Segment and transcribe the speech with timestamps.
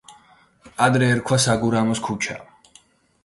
[0.85, 2.39] ადრე ერქვა საგურამოს ქუჩა.